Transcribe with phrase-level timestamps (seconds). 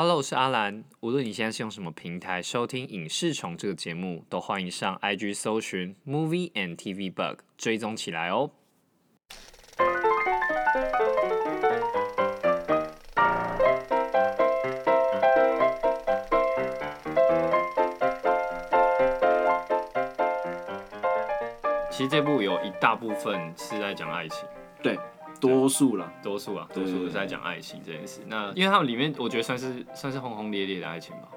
[0.00, 0.84] Hello，我是阿兰。
[1.00, 8.52] 无论你现在是用什么平台收听《影视虫》这个节目，都欢迎上 IG 搜寻 Movie and TV Bug 追踪起来哦。
[21.90, 24.48] 其实这部有一大部分是在讲爱情，
[24.80, 24.96] 对，
[25.40, 28.20] 多数了，多数啊，多数是在讲爱情这件事。
[28.26, 31.28] 那因为他们里面，我觉得算是算是轰轰烈烈的爱情吧，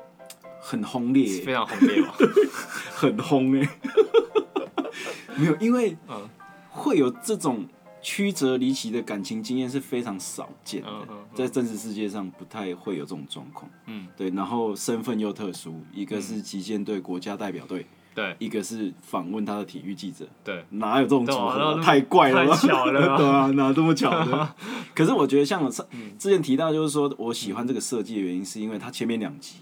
[0.60, 2.14] 很轰烈，非常轰烈吧。
[2.94, 3.70] 很轰哎、
[5.38, 6.30] 没有，因为嗯。
[6.74, 7.68] 会有这种
[8.02, 11.26] 曲折离奇的感情经验是非常少见的，嗯嗯嗯。
[11.36, 13.70] 在真实世界上不太会有这种状况。
[13.88, 18.36] 嗯，对，然后身份又特殊，一个是击剑队国家代表队，对。
[18.40, 23.08] 一个是访问他的体育记者，对，哪有这种组合太怪了吧，太巧了。
[23.10, 24.56] 吧 对啊，哪这么巧的？
[24.96, 26.18] 可是我觉得像我上嗯。
[26.18, 29.58] 之前提到，就是说我喜欢这个设计的原因，是因为它前面两集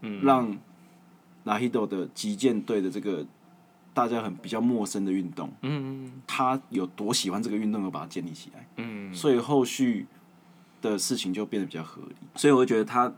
[0.00, 0.56] 嗯，让
[1.44, 3.24] Nahido 的击剑队的这个
[3.94, 9.12] 大家很比较陌生的运动，嗯他有多喜欢这个运动而把它建立起来，嗯。
[9.14, 10.06] 所以后续
[10.80, 12.14] 的事情就变得比较合理。
[12.36, 13.12] 所以我觉得他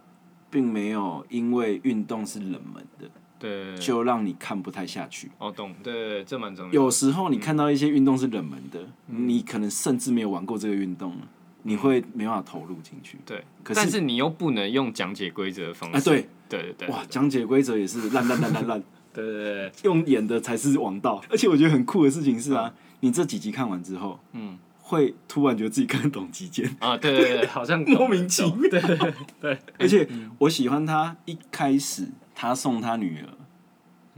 [0.51, 3.09] 并没有因为运动是冷门的，
[3.45, 5.31] 对，就让你看不太下去。
[5.39, 6.73] 哦懂，对对对，这蛮重要。
[6.73, 11.17] 有时候你看到一些运动是冷门的，嗯你可能甚至没有玩过这个运动，
[11.63, 13.19] 你会没办法投入进去。
[13.27, 15.97] 对，可是但是你又不能用讲解规则的方式。
[15.97, 21.23] 啊，对，对对对，哇，讲解规则也是烂烂烂烂烂， 对对对，用演的才是王道。
[21.29, 28.55] 而且我觉得很酷的事情是啊，你这几集看完之后，嗯会突然觉得自己看得懂击剑，啊，对对对，好像 莫名其妙。
[28.71, 30.07] 对对对对，而且
[30.39, 33.29] 我喜欢他一开始他送他女儿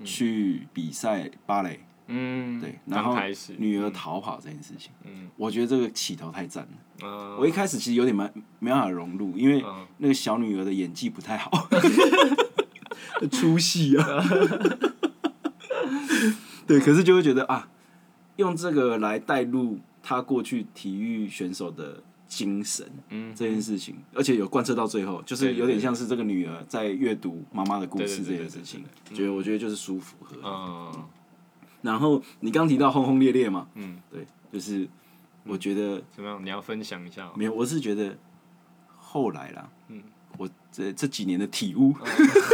[0.05, 5.31] 去比赛芭蕾，嗯，对，然后开始，女儿逃跑这件事情，嗯。
[5.37, 6.71] 我觉得这个起头太赞了。
[7.03, 11.69] 嗯，我一开始其实有点没没办法融入，因为嗯那个小女儿的演技不太好，
[13.31, 14.07] 出戏啊。
[16.67, 17.69] 对，可是就会觉得啊，
[18.37, 30.37] 用这个来带入他过去体育选手的精神嗯这件事情，而且有贯彻到最后，就是有点像是这个女儿在阅读妈妈的故事这件事情，觉得我觉得就是舒服和。
[30.45, 31.05] 嗯
[31.83, 34.89] 然后你刚提到轰轰烈烈嘛，嗯，对，就是
[35.45, 36.45] 我觉得怎么样？
[36.45, 37.31] 你要分享一下？
[37.37, 38.17] 没有，我是觉得
[38.97, 40.03] 后来啦，嗯
[40.37, 41.95] 我这这几年的体悟，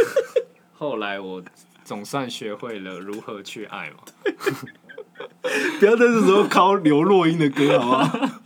[0.73, 1.43] 后来我
[1.83, 3.97] 总算学会了如何去爱嘛。
[5.79, 8.41] 不要在这时候敲刘若英的歌，好不好？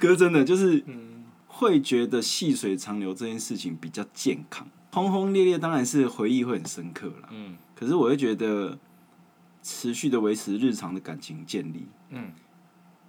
[0.00, 0.82] 歌真的就是，
[1.46, 4.66] 会觉得细水长流这件事情比较健康。
[4.92, 7.56] 轰轰烈烈当然是回忆会很深刻啦，嗯。
[7.76, 8.78] 可是我会觉得
[9.62, 12.32] 持续的维持日常的感情建立，嗯。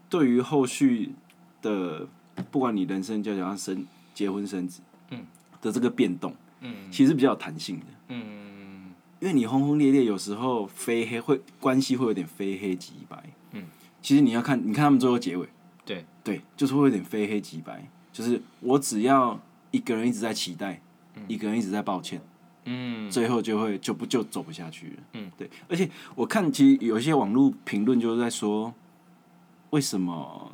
[0.10, 1.14] 对于后续
[1.62, 2.08] 的
[2.52, 5.26] 不管你人生就想要生结婚生子，嗯。
[5.62, 6.92] 的这个变动，嗯。
[6.92, 7.86] 其实比较有弹性的。
[8.10, 8.92] 嗯。
[9.22, 13.24] 因为你轰轰烈烈，有时候非黑会关系会有点非黑即白。
[13.52, 13.66] 嗯，
[14.02, 15.48] 其实你要看，你看他们最后结尾，
[16.24, 19.40] 对对，就是会有点非黑即白，就是我只要
[19.72, 20.82] 一个人一直在期待，
[21.28, 22.22] 一个人一直在抱歉，
[22.66, 25.04] 嗯最后就会就不就走不下去了。
[25.14, 28.74] 嗯，对，而且我看其实有一些网络评论就是在说，
[29.72, 30.52] 为什么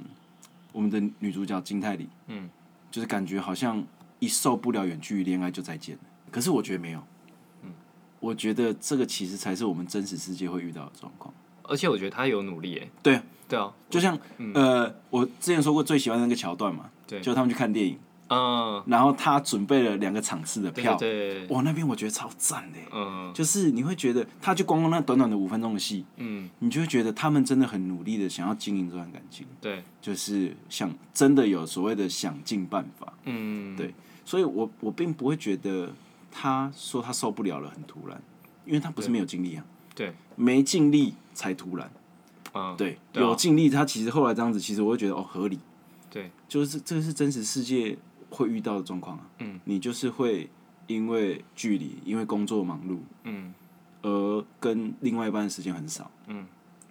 [0.71, 2.49] 我们的女主角金泰里，嗯，
[2.89, 3.83] 就是感觉好像
[4.19, 6.01] 一受不了远距离恋爱就再见了，
[6.31, 6.99] 可是我觉得没有。
[7.63, 7.71] 嗯
[8.19, 11.31] 我觉得这个其实才是我们真实世界会遇到的状况。
[11.67, 12.89] 而且我觉得他有努力诶。
[13.03, 14.17] 对，对啊，就像、
[14.53, 17.97] 呃，我之前说过最喜欢的那个桥段嘛，对就他们去看电影，
[18.29, 33.75] 嗯，然后他准备了两个场次的对票，对对，哇，那边我觉得超赞的耶，嗯就是你会觉得，他就光光那短短的五分钟的戏，嗯你就会觉得他们真的很努力的想要经营这段感情，对，就是想真的有所谓的想尽办法，嗯。
[33.75, 33.93] 对
[34.25, 35.89] 所以我我并不会觉得
[36.29, 38.21] 他说他受不了了很突然，
[38.65, 39.63] 因为他不是没有尽力啊，
[39.95, 41.89] 对，没尽力才突然，
[42.53, 43.27] 嗯对，对啊。
[43.27, 45.59] 有尽力，他其实后来这样子，其实我会觉得哦合理，
[46.09, 47.95] 对，就是这个是真实世界
[48.31, 50.49] 会遇到的状况啊，嗯，你就是会
[50.87, 53.53] 因为距离，因为工作忙碌，嗯。
[54.03, 56.09] 而跟另外一半的时间很少，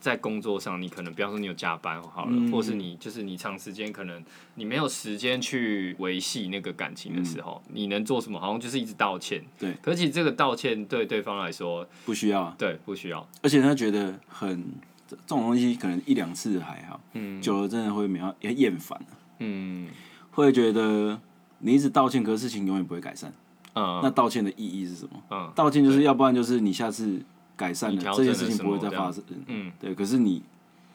[0.06, 4.23] 在工作上，你可能比方说你有加班好了，嗯或是你就是你长时间可能
[4.55, 8.38] 你没有时间去维系那个感情的时候，你能做什么？
[8.38, 9.41] 好像就是一直道歉。
[9.41, 13.26] 嗯对，可是其实这个道歉对对方来说，不需要啊，对不需要。
[13.43, 14.62] 而且他觉得很
[15.08, 19.11] 这这种东西可能一两次还好，嗯久了真的会没有也厌烦啊
[19.41, 19.88] 嗯
[20.31, 21.20] 会觉得
[21.58, 23.32] 你一直道歉，可是事情永远不会改善。
[23.75, 25.23] 嗯那道歉的意义是什么？
[25.31, 27.20] 嗯道歉就是要不然就是你下次
[27.56, 29.23] 改善了，这件事情不会再发生。
[29.47, 30.43] 嗯对，可是你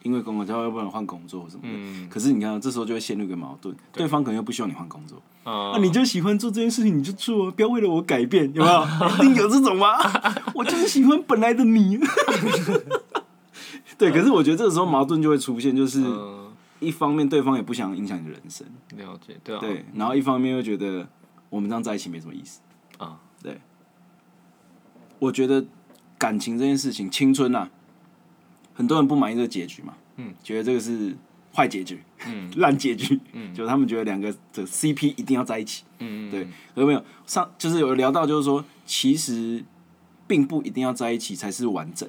[0.02, 1.68] 因为公公交要不然换工作或什么的。
[1.72, 8.84] 嗯可是你看，这时候就会陷入一个矛盾，对方可能又不希望你换工作，啊啊，你就喜欢做这件事情，你就做啊，不要为了我改变，有没有？
[9.16, 9.96] 一定有这种吗？
[10.54, 11.98] 我就是喜欢本来的你。
[13.98, 16.50] 对，可是我觉得这个时候矛盾就会出现，就是嗯，
[16.80, 18.66] 一方面对方也不想影响你的人生，
[18.96, 21.06] 了解，对啊，对，然后一方面又觉得
[21.50, 22.60] 我们这样在一起没什么意思。
[22.98, 23.60] 啊，对
[25.20, 25.64] 我觉得
[26.22, 27.68] 感情这件事情，青春啊，
[28.72, 31.16] 很多人不满意这个结局嘛，嗯，觉得这个是
[31.52, 33.52] 坏结局，嗯， 烂结局，嗯。
[33.52, 36.46] 就他们觉得两个的 CP 一定要在一起，嗯，对，
[36.76, 37.04] 有没有？
[37.26, 39.64] 上就是有聊到，就是说其实
[40.28, 42.08] 并不一定要在一起才是完整，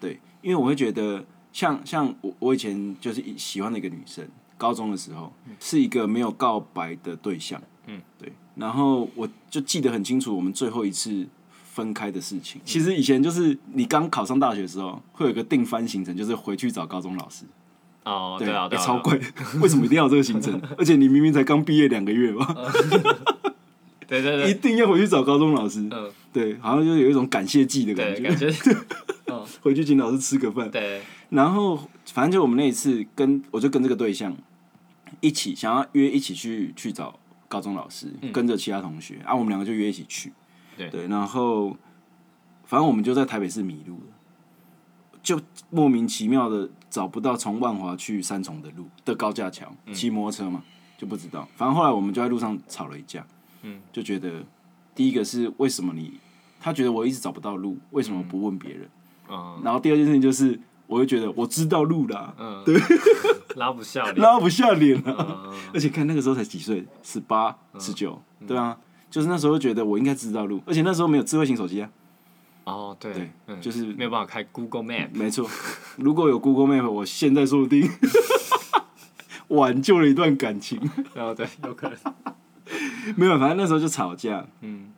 [0.00, 1.22] 对，因为我会觉得
[1.52, 4.26] 像像我我以前就是喜欢的一个女生，
[4.56, 11.28] 高中的时候是一个没有告白的对象，嗯，对，然后我就记得很清楚，我们最后一次。
[11.72, 17.46] 分开的事情，其实以前就是你刚考上大学的时候，会有一个定番行程，就是回去找高中老师。
[18.04, 19.18] 哦，对啊，对啊，欸超贵，
[19.62, 20.60] 为什么一定要有这个行程？
[20.76, 22.54] 而且你明明才刚毕业两个月吧，
[24.06, 25.80] 对对一，定要回去找高中老师。
[25.90, 28.76] 嗯，对，好像就有一种感谢祭的感对，觉，感觉，
[29.28, 30.70] 嗯，回去请老师吃个饭。
[30.70, 34.36] 对，然后反正就我们那一次跟我就跟这个对象
[35.20, 37.18] 一起想要约一起去去找
[37.48, 40.32] 高中老师，跟着其他同学啊，我们两个就约一起去。
[40.76, 40.90] 对。
[40.90, 41.76] 对，然后
[42.64, 45.40] 反正我们就在台北市迷路了，就
[45.70, 50.62] 莫名其妙的找不到从万华去三重的路的高架桥，骑摩托车嘛
[50.98, 51.48] 就不知道。
[51.56, 53.26] 反正后来我们就在路上吵了一架，
[53.62, 54.44] 嗯，就觉得
[54.94, 56.18] 第一个是为什么你
[56.60, 58.88] 他觉得我一直找不到路，为什么不问别人？
[59.28, 59.60] 嗯。
[59.64, 62.64] 然后第二件事情就是，我会觉得我知道路啦，嗯，
[63.56, 65.42] 拉不下脸， 拉不下脸啊。
[65.46, 65.60] 嗯。
[65.74, 68.78] 而且看那个时候才几岁，十八、十九，对啊，
[69.12, 71.90] 就是那时候觉得我应该知道路，而且那时候没有智慧型手机啊。
[72.64, 75.46] 哦，对对，嗯就是没有办法开 Google Map，没错，
[75.96, 77.86] 如果有 Google Map，我现在说不定
[79.48, 80.80] 挽救了一段感情。
[81.12, 82.14] 然 后对，有可能，
[83.16, 84.90] 没有，反正那时候就吵架，嗯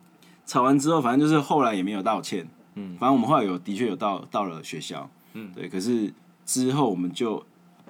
[0.45, 2.47] 吵完之后，反正就是后来也没有道歉。
[2.75, 6.13] 嗯，反正我们后来有的确有到到了学校，嗯，对，可是
[6.45, 7.43] 之后我们就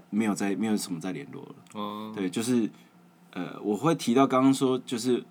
[0.09, 1.55] 没有再没有什么再联络了。
[1.73, 2.69] 哦，对，就是
[3.31, 5.21] 呃，我会提到刚刚说，就是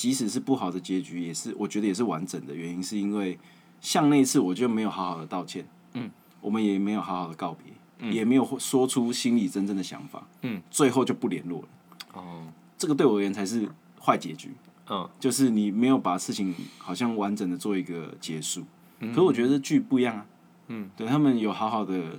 [0.00, 3.38] 即使是不好的结局，也是我觉得也是完整的原因，是因为
[3.82, 5.62] 像那一次我就没有好好的道歉，
[5.92, 6.10] 嗯，
[6.40, 11.68] 我们也没有好好的告别，也没有说出心里真正的想法，嗯，最后就不联络了。
[12.14, 12.46] 哦，
[12.78, 13.68] 这个对我而言才是
[14.00, 14.52] 坏结局，
[14.88, 18.64] 嗯，就是你没有把事情好像完整的做一个结束。
[19.00, 20.26] 可是我觉得剧不一样啊，
[20.68, 22.18] 嗯，对他们有好好的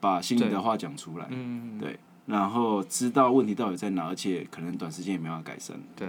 [0.00, 5.78] 把心里的话讲出来，嗯，对，然后知道问题到底在哪，而且可能短时间也没办法改善。
[5.94, 6.08] 对，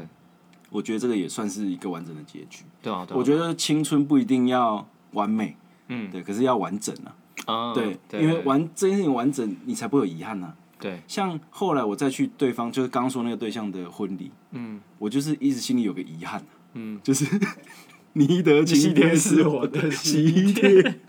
[0.70, 2.64] 我觉得这个也算是一个完整的结局。
[2.82, 5.56] 对啊，对啊我觉得青春不一定要完美，
[5.88, 7.16] 嗯，对，可是要完整啊。
[7.46, 14.82] 啊，对，对，因为完这件事情完整，你才不会有遗憾呐、对，像后来我再去对方，就是刚刚说那个对象的婚礼，嗯。
[15.00, 16.44] 我就是一直心里有个遗憾，
[16.74, 17.26] 嗯，就是
[18.14, 21.00] 你的今天是我的喜帖。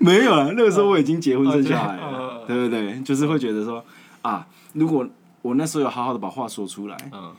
[0.00, 2.56] 没有啊，那个时候我已经结婚生小孩哦了，对。
[2.56, 3.02] 对不对？
[3.02, 3.84] 就是会觉得说
[4.22, 5.06] 啊，如果
[5.42, 7.34] 我那时候有好好的把话说出来，嗯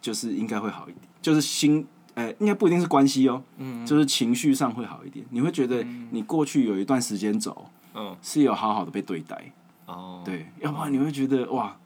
[0.00, 5.24] 就是应该会好一点，就是心，呃，应该不一定是关系哦，嗯就是情绪上会好一点。
[5.30, 9.52] 你会觉得你过去有一段时间走嗯，是有好好的被对待，
[9.86, 11.76] 哦，对，要不然你会觉得哇，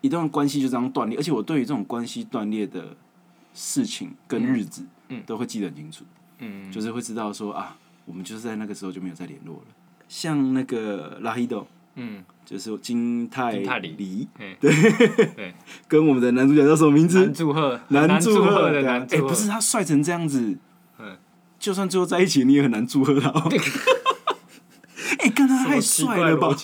[0.00, 1.18] 一段关系就这样断裂。
[1.18, 2.96] 而且我对于这种关系断裂的
[3.54, 6.04] 事情跟日子，嗯都会记得很清楚，
[6.38, 9.62] 嗯，就是会知道说啊，我们就是在那个时候就没有再联络了。
[10.08, 13.94] 像那个拉希斗，嗯，就是金泰金泰梨。
[13.96, 14.56] 梨，嘿。
[14.60, 14.72] 对。
[15.34, 15.54] 对，
[15.88, 17.20] 跟我们的男主角叫什么名字？
[17.20, 20.58] 男祝贺，男祝祝贺的男祝贺，不是他帅成这样子，
[20.98, 21.16] 嗯。
[21.58, 23.48] 就算最后在一起，你也很难祝贺他哦。
[25.20, 26.54] 哎、看他太帅了吧！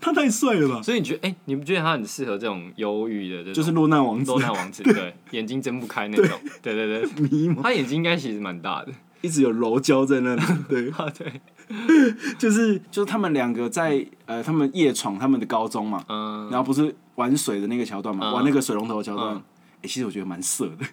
[0.00, 0.82] 他太帅了吧！
[0.82, 4.32] 所以你觉得，哎、你不觉得他很适合这种忧郁的就是落难王子。
[4.32, 8.92] 落，难王子，对，眼睛睁不开那种，对对对，迷茫，他眼睛应该其实蛮大的，
[9.24, 10.42] 一直有柔焦在那里。
[10.68, 11.40] 对，啊对，
[12.38, 19.34] 就是就是他们两个在呃，他们夜闯他们的高中嘛，嗯，然后不是玩水的那个桥段嘛，嗯玩那个水龙头的桥段。
[19.34, 19.42] 嗯
[19.82, 20.86] 哎、其实我觉得蛮色的。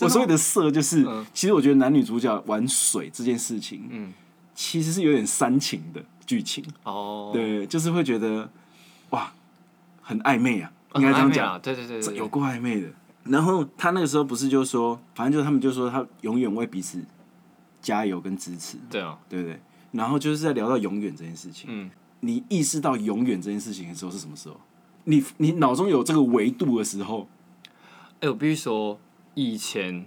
[0.00, 4.12] 我所谓的色，就是、嗯其实我觉得男女主角玩水这件事情，嗯，
[4.54, 6.62] 其实是有点煽情的剧情。
[6.82, 8.50] 哦，对，就是会觉得
[9.10, 9.32] 哇，
[10.02, 12.88] 很暧昧啊，应该这样讲，啊，对对对有过暧昧的。
[13.24, 17.02] 然后他那个时候不是就说，反正就是他们就说他永远为彼此
[17.84, 19.60] 加油跟支持，对啊，对不对？
[19.92, 24.58] 然后就是在聊到永远这件事情，嗯，你意识到永远这件事情的时候是什么时候？
[25.04, 27.28] 你你脑中有这个维度的时候，
[28.20, 28.98] 哎、我必须说，
[29.34, 30.06] 以前，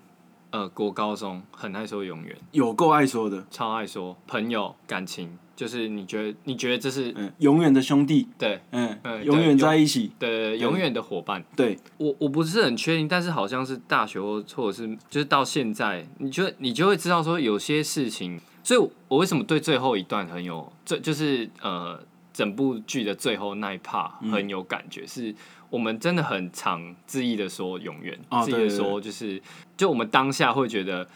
[0.58, 11.44] 呃国高中很爱说永远，有够爱说的，超爱说朋友感情，就是你觉得你觉得这是嗯，永远的兄弟，对嗯，嗯永远在一起，对永远的伙伴。
[11.56, 22.00] 对，我我不是很确定，但是好像是大学或或者是就是到现在，你就你就会知道说有些事情，所以我我为什么对最后一段很有，这就是呃
[22.34, 25.34] 整部剧的最后那一 part 嗯很有感觉，是
[25.70, 29.42] 我们真的很常恣意的说永远，恣意的说就是
[29.76, 31.08] 就我们当下会觉得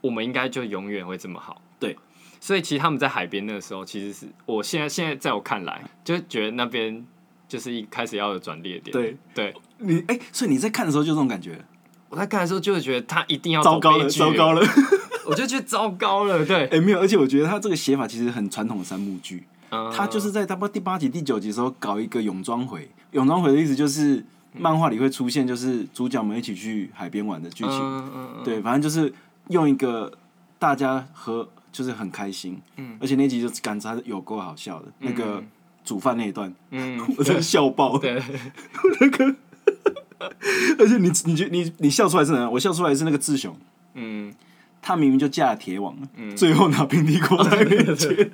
[0.00, 1.96] 我们应该就永远会这么好，对。
[2.38, 7.04] 所以其实他们在海边那个时候，其实是我现在现在在我看来，就觉得那边
[7.48, 8.92] 就是一开始要有转捩点。
[8.92, 9.16] 对。
[9.34, 11.58] 对，你哎、所以你在看的时候就这种感觉，
[12.08, 14.64] 我在看的时候就会觉得他一定要糟糕了，糟糕了，
[15.26, 16.44] 我就觉得糟糕了。
[16.44, 29.12] 对， 哎、没有，而且我觉得他这个写法其实很传统的三幕剧，嗯他就是在差不多第八集、第九集的时候搞一个泳装回，泳装回的意思就是漫画里会出现，就是主角们一起去海边玩的剧情，对，反正就是
[29.48, 30.12] 用一个
[30.58, 32.96] 大家和就是很开心，嗯。
[33.00, 35.42] 而且那集就感觉有够好笑的，那个
[35.84, 38.14] 煮饭那一段，嗯，我真的笑爆，对，
[40.78, 42.52] 而且你你觉你你笑出来是哪样？
[42.52, 43.54] 我笑出来是那个志雄，
[43.94, 44.32] 嗯，
[44.80, 48.30] 他明明就架了铁网嗯，最后拿平底锅在面前，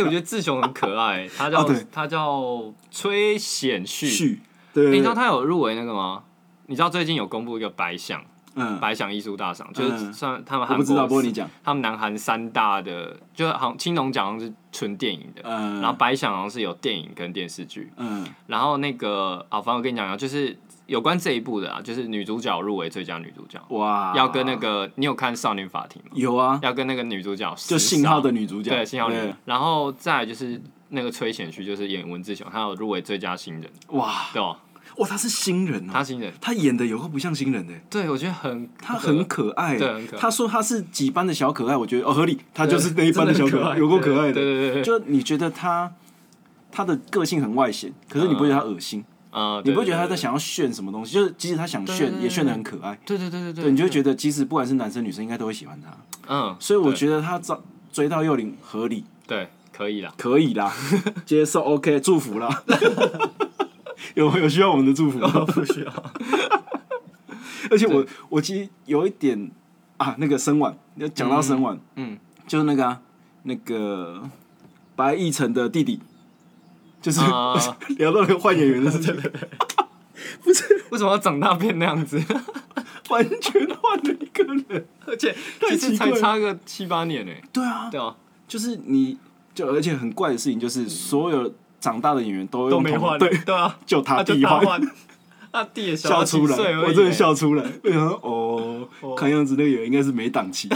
[0.00, 4.40] 哎，我觉得志雄很可爱，他叫哦他叫崔显旭。
[4.74, 6.22] 你知道他有入围那个吗？
[6.66, 8.22] 你知道最近有公布一个白想
[8.54, 10.12] 嗯，白想艺术大赏，就是嗯。
[10.12, 20.56] 算他们韩我不知道，你讲，他们南韩三大的，就是好像青龙奖好像是纯电影的，嗯，然后白想好像是有电影跟电视剧，嗯，然后那个啊，反正我跟你讲讲，就是
[20.90, 26.10] 有关这一部的啊，就是女主角入围最佳女主角，哇，要跟那个你有看《少年法庭》吗？
[26.14, 29.14] 有啊，要跟那个女主角就信号的女主角，对信号女。
[29.14, 34.26] 对，然后再就是那个崔显旭，就是演文志雄，他有入围最佳新人，哇。
[34.32, 34.58] 对吧？
[34.96, 40.20] 哇，他是新人哦，他新人，他演的有个不像新人的，对我觉得很他很可爱，对很可爱。
[40.20, 45.92] 他说他是几班的小可爱，我觉得哦合理，他就是那一班的小可爱，有够可爱的，对对对对，就你觉得他
[46.72, 55.96] 他的个性很外显，可是你不会觉得他恶心，呃，你不会觉得他在想要炫什么东西，就是即使他想炫，也炫的很可爱，对对对对对对，你就会觉得即使不管是男生女生，应该都会喜欢他，
[56.28, 57.56] 嗯，所以我觉得他追
[57.92, 60.72] 追到幼龄合理，对可以啦，可以啦，
[61.24, 62.62] 接受 OK，祝福啦。
[64.14, 65.30] 有有需要我们的祝福吗？
[65.46, 65.92] 不需要，
[67.70, 69.50] 而且我我其实有一点
[69.98, 73.00] 啊，那个生晚，要讲到生晚，嗯，就是那个啊、
[73.44, 74.22] 那个
[74.96, 76.00] 白亦晨的弟弟，
[77.00, 77.54] 就是、啊。
[77.98, 79.14] 聊到那个换演员的事情，
[80.90, 82.20] 为什么要长大变那样子？
[83.08, 84.86] 完全换了一个人。
[85.06, 85.34] 而且
[85.68, 88.14] 其实才差个七八年呢，对啊，对啊，
[88.46, 89.18] 就是你
[89.54, 94.80] 就而且很怪的事情就是，所有长大的演员都都没换对，对啊，就他弟换。
[95.52, 97.64] 他弟也笑出来我真的笑出来。
[97.82, 99.16] 我想说，哦，哦。
[99.16, 100.68] 看样子那个演员应该是没档期。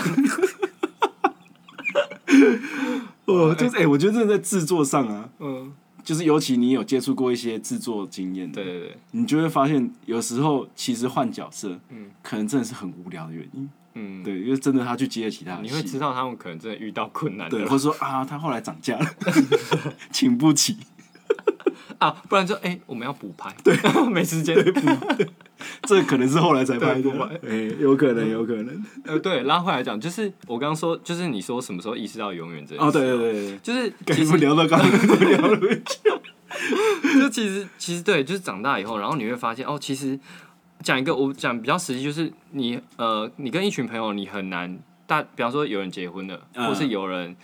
[3.26, 5.72] 哦，就是哎、我觉得真的在制作上啊，嗯，
[6.04, 12.10] 就是尤其你有接触过一些制作经验的，对对对，你就会发现，有时候其实换角色，嗯。
[12.22, 13.68] 可能真的是很无聊的原因。
[13.94, 19.06] 嗯，对，因为真的他去接了其他你会知道他们可能真的遇到困难的对，或者说啊，他后来涨价了，
[20.10, 20.76] 请不起。
[22.04, 23.74] 啊，不然就哎、我们要补拍，对，
[24.10, 24.54] 没时间。
[24.72, 24.80] 补，
[25.88, 28.84] 这可能是后来才拍对的，哎、有可能，有可能。
[29.04, 35.58] 呃，对，拉回来讲，就是我刚刚说，就是你说什么时候意识到永远这件哦，对对对对，就是跟其实你们聊到刚刚怎么聊了？
[37.20, 40.18] 就其实其实对，就是长大以后，然后你会发现哦，其实
[40.82, 46.66] 讲一个我讲比较实际，就是你呃，你跟一群朋友，你很难大，比方说有人结婚了，嗯。
[46.68, 47.34] 或是有人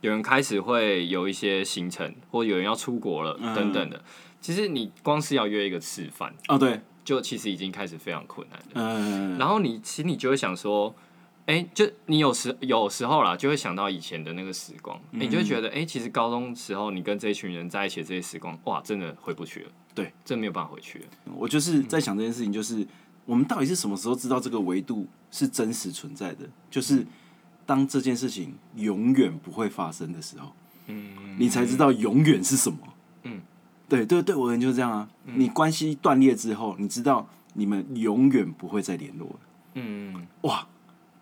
[0.00, 4.02] 有人开始会有一些行程，或有人要出国了、嗯等等的。
[4.40, 8.64] 其实你光是要约一个吃饭，哦，对，就其实已经开始非常困难了。
[8.74, 10.94] 嗯，然后你其实你就会想说，
[11.44, 19.70] 哎、就你有时有时候啦，就会想到以前的那个时光，嗯你就会觉得，哎、其实高中时候你跟这一群人在一起的这些时光，哇，真的回不去了。
[19.94, 21.04] 对，真没有办法回去了。
[21.36, 22.86] 我就是在想这件事情，就是
[23.26, 26.48] 我们到底是什么时候知道这个维度是真实存在的？
[26.70, 27.04] 就是
[27.70, 30.50] 当这件事情永远不会发生的时候，
[30.88, 32.78] 嗯，你才知道永远是什么。
[33.22, 33.40] 嗯，
[33.88, 35.08] 对对对，我而言就是这样啊。
[35.24, 39.38] 你关系断裂之后，你知道你们永远不会再联络了。
[39.74, 40.66] 嗯，哇，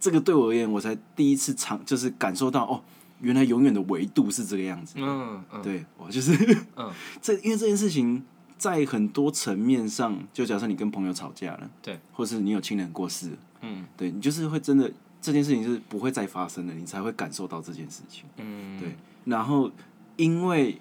[0.00, 2.82] 这个对我而言，我才第一次尝，就是感受到哦，
[3.20, 4.94] 原来永远的维度是这个样子。
[4.96, 6.32] 嗯嗯，对，我就是
[6.76, 6.90] 嗯
[7.20, 8.24] 这，因为这件事情
[8.56, 18.24] 在很多层面上，就假设你跟朋友吵架了，对，或是你有亲人过世，嗯对你就是会真的这件事情是不会再发生的，你才会感受到这件事情。
[18.36, 19.70] 嗯，对，然后
[20.16, 20.80] 因为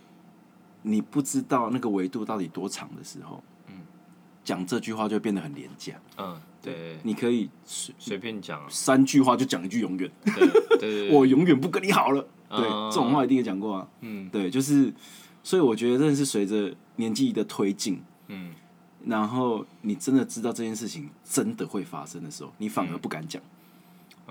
[0.83, 3.73] 你不知道那个维度到底多长的时候，嗯，
[4.43, 5.93] 讲这句话就变得很廉价。
[6.17, 10.47] 嗯，对，你可以随随便讲，三句话就讲一句永远， 对
[10.79, 12.21] 对对，我永远不跟你好了。
[12.49, 13.87] 对，嗯这种话一定也讲过啊。
[14.01, 14.93] 嗯对，就是，
[15.43, 18.53] 所以我觉得真的是随着年纪的推进，嗯
[19.05, 23.41] 然后你真的知道这件事情真的会发生的时候，你反而不敢讲。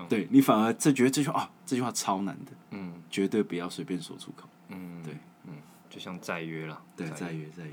[0.07, 4.47] 对你反而这觉得这句话啊，这句话超难的，嗯绝对不要随便说出口。
[4.69, 5.13] 嗯，对，
[5.45, 5.53] 嗯，
[5.89, 7.71] 就像再约了，对，再约再约，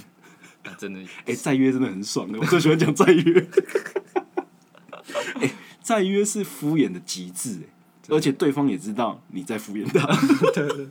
[0.64, 3.46] 那真的， 哎、再约真的很爽的，我最喜欢讲再约。
[5.40, 7.66] 哎、再约是敷衍的极致，哎，
[8.08, 10.06] 而且对方也知道你在敷衍他。
[10.52, 10.88] 对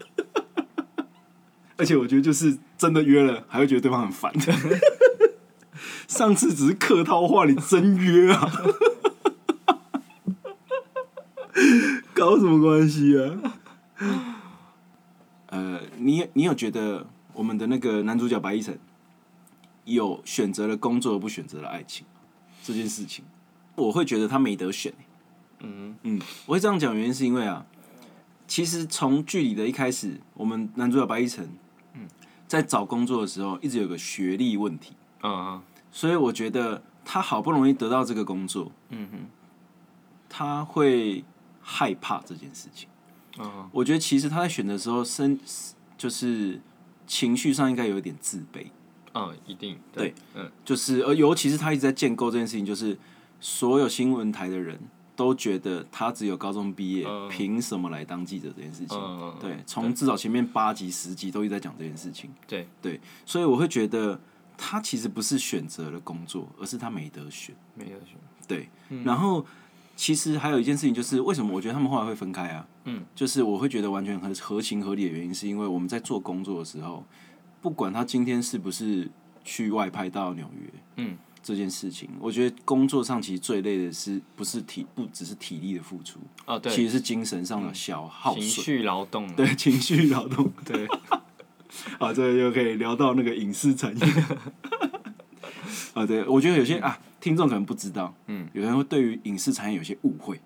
[1.76, 4.32] 而且我觉得就是真的约了，还会觉得对方很烦。
[6.08, 8.52] 上次只是客套话，你真约啊？
[12.24, 13.54] 搞什么关系啊？
[15.48, 18.80] 呃，你你有觉得我们的那个男主角白一晨
[19.84, 22.06] 有选择了工作而不选择了爱情
[22.64, 23.26] 这件事情，
[23.76, 25.06] 我会觉得他没得选、欸。
[25.60, 25.96] 嗯。
[26.04, 27.66] 嗯，我会这样讲，原因是因为啊，
[28.48, 31.50] 其实从剧里的一开始，我们男主角白一晨，
[32.48, 35.62] 在找工作的时候，一直有个学历问题，嗯。
[35.92, 39.20] 所以我觉得他好不容易得到这个工作，嗯哼。
[40.30, 41.24] 他会
[41.64, 42.88] 害怕这件事情。
[43.40, 43.68] 嗯。
[43.72, 45.40] 我觉得其实他在选的时候，身
[45.98, 46.62] 就是
[47.08, 48.68] 情绪上应该有一点自卑，
[49.14, 50.52] 嗯，一定对，嗯。
[50.64, 52.96] 就是呃，尤其是他一直在建构这件事情，就是
[53.40, 54.80] 所有新闻台的人
[55.16, 57.30] 都觉得他只有高中毕业，嗯。
[57.30, 58.98] 凭、什么来当记者这件事情？
[59.00, 62.30] 嗯，对，从至少前面八集、十集都一直在讲这件事情。
[62.46, 62.68] 对。
[62.82, 64.20] 对，所以我会觉得
[64.58, 67.56] 他其实不是选择了工作，而是他没得选。
[67.76, 68.16] 没得选，
[68.48, 68.70] 对，
[69.04, 69.44] 然后
[69.96, 72.66] 其实还有一件事情就是，为什么我觉得他们后来会分开啊？
[72.86, 77.06] 嗯，就是我会觉得完全合合情合理的原因，是因为我们在做工作的时候，
[77.62, 79.10] 不管他今天是不是
[79.44, 90.52] 去外派到纽约，嗯，这件事情，我觉得工作上其实最累的是不是体不只是体力的付出，哦对，其实是精神上的消耗情损，绪劳动，对 情绪劳动。
[90.66, 90.86] 对，
[92.00, 94.06] 啊，这个就可以聊到那个影视产业。
[95.94, 100.38] 啊，对，我觉得有些啊，听众可能不知道，嗯，有人会对于影视产业有些误会，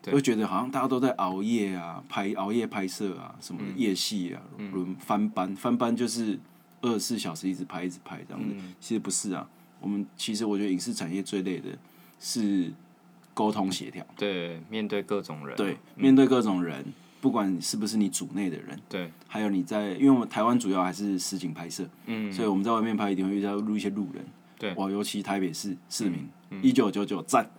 [0.00, 0.14] 对。
[0.14, 4.40] 会觉得好像大家都在熬夜啊，拍熬夜拍摄啊，什么夜戏啊，
[4.72, 6.38] 轮翻班，翻班就是
[6.82, 8.54] 二十四小时一直拍一直拍这样子。
[8.78, 9.44] 其实不是啊，
[9.80, 11.76] 我们其实我觉得影视产业最累的
[12.20, 12.72] 是
[13.34, 16.84] 沟通协调，对，面对各种人，对，面对各种人，
[17.20, 24.24] 不管是不是你组内的人，对，还有你在，因为我们台湾主要还是实景拍摄，嗯，所以我们在外面拍一定会遇到录一些路人，
[24.60, 24.70] 对。
[24.72, 26.28] 嗯哇，尤其台北市市民，
[26.62, 27.50] 一九九九赞，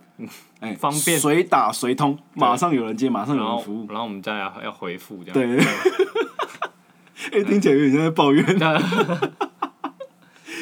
[0.59, 1.19] 哎，方便。
[1.19, 5.57] 随打随通，马上有人接，马上有人服务，然后我们再来要回复这样，对，
[7.33, 8.45] 哎，听起来有点像在抱怨，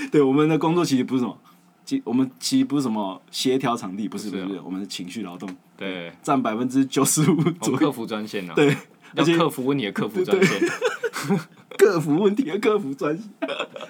[0.09, 1.37] 对，我们的工作其实不是什么，
[1.85, 8.75] 其我们其实不是什么协调场地，不是不是我们是情绪劳动，对，占百分之九十五我们左右，客服专线啊，对，要
[9.17, 10.61] 而且克服问题的客服专线，
[11.77, 13.29] 客服问题的客服专线，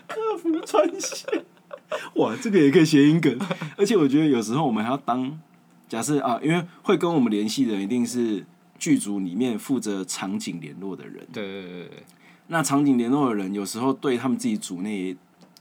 [0.07, 1.45] 客服专线，
[2.15, 3.37] 哇，这个也可以谐音梗。
[3.77, 5.39] 而且我觉得有时候我们还要当，
[5.87, 8.45] 假设啊，因为会跟我们联系的人一定是
[8.77, 11.15] 剧组里面负责场景联络的人。
[11.33, 12.03] 对对对对对，
[12.47, 15.15] 那场景联络的人有时候对他们自己组内也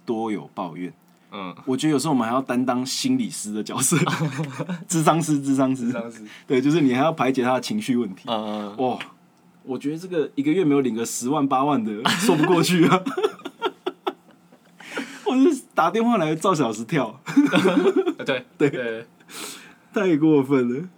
[0.05, 0.93] 多有抱怨。
[1.31, 3.99] 嗯，我觉得有时候我们还要担当心理师的角色，
[4.89, 8.23] 智商师，智商师，商师，对，就是你还要排解他的情绪问题。
[8.27, 8.99] 嗯，哇，
[9.63, 13.05] 我觉得这个一个月没有领个十万八万的，说不过去啊！
[15.27, 17.21] 我是打电话来照小时跳，
[18.27, 18.69] 对 对。
[18.69, 19.07] 对，
[19.95, 20.89] 太过分了。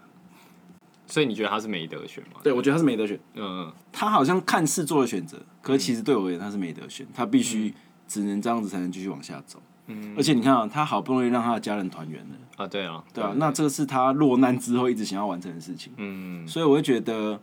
[1.06, 2.40] 所以你觉得他是没得选吗？
[2.42, 7.74] 对，我觉得他是没得选，嗯，他好像看似做了选择，可是其实对我而言他是没得选，他必须
[8.08, 9.60] 只能这样子才能继续往下走。
[9.88, 10.14] 嗯。
[10.16, 17.38] 而且你看啊，他好不容易让他的家人团圆了，啊，对啊，对啊，那这个是他落难之后一直想要完成的事情，嗯，所以我会觉得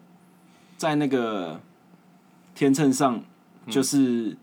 [0.76, 1.62] 在那个
[2.56, 3.22] 天秤上，
[3.68, 4.36] 就是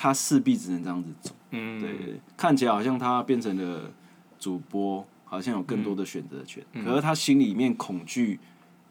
[0.00, 1.34] 他势必只能这样子走。
[1.50, 3.90] 嗯，对，看起来好像他变成了
[4.38, 6.64] 主播，好像有更多的选择权。
[6.84, 8.38] 可是他心里面恐惧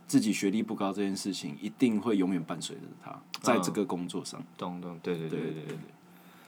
[0.06, 4.44] 自己学历不高这件事情，一定会永远伴随着他，在这个工作上。
[4.58, 5.78] 懂懂，对对对对对对对。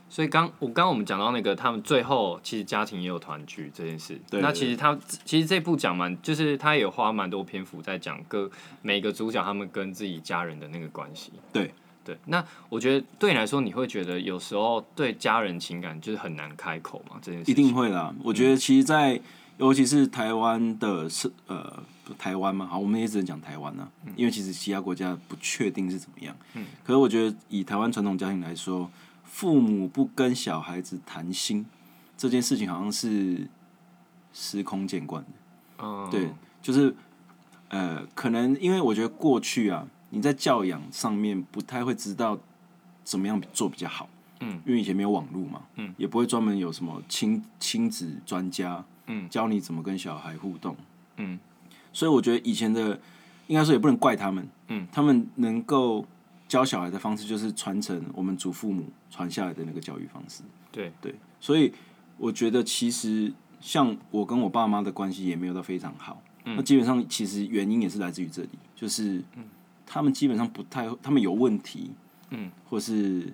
[0.10, 4.16] 所以刚我刚刚我们讲到那个，他们最后其实家庭也有团聚这件事。
[4.28, 8.50] 对对那其实他其实这部讲蛮，就是他也有花蛮多篇幅在讲各
[8.82, 11.32] 每个主角他们跟自己家人的那个关系。
[11.54, 11.72] 对
[12.10, 17.18] 对，那我觉得对你来说，你会觉得有时候对家人情感就是很难开口嘛？
[17.22, 18.12] 这件事一定会啦。
[18.24, 19.22] 我觉得其实在，
[19.58, 26.36] 尤其是台湾的是呃不台湾嘛，好，我们也只能讲台湾啊，因为其实其他国家不确定是怎么样。
[26.56, 26.66] 嗯。
[26.84, 28.90] 可是我觉得以台湾传统家庭来说，
[29.24, 31.64] 父母不跟小孩子谈心
[32.18, 33.48] 这件事情好像是
[34.34, 35.30] 司空见惯的。
[35.84, 36.30] 嗯，对，
[36.62, 36.96] 就是
[37.70, 42.38] 呃，可能因为我觉得过去啊，你在教养上面不太会知道
[43.04, 44.10] 怎么样做比较好。
[44.42, 50.78] 嗯，因为以前没有网络嘛，嗯，也不会专门有什么亲亲子专家，嗯，教你怎么跟小孩互动。
[51.18, 51.38] 嗯，
[51.92, 52.98] 所以我觉得以前的
[53.48, 56.06] 应该说也不能怪他们，嗯，他们能够
[56.48, 60.42] 教小孩的方式就是传承我们祖父母传下来的那个教育方式。
[60.72, 60.90] 对。
[61.02, 61.74] 对，所以
[62.18, 66.56] 我觉得其实像我跟我爸妈的关系也没有到非常好，嗯。
[66.56, 69.22] 那基本上其实原因也是来自于这里，就是
[69.92, 71.92] 他们基本上不太，他们有问题，
[72.30, 73.34] 嗯，或是